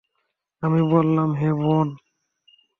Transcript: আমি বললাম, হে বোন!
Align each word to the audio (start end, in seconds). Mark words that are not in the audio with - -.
আমি 0.63 0.81
বললাম, 0.91 1.29
হে 1.33 1.49
বোন! 1.53 1.87